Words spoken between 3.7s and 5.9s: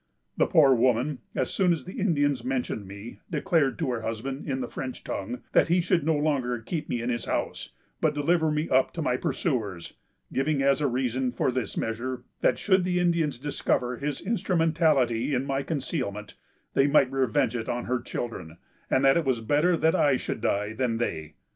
to her husband, in the French tongue, that he